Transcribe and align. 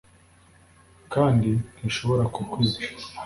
Kandi 1.13 1.49
ntishobora 1.77 2.23
kukwica 2.33 2.87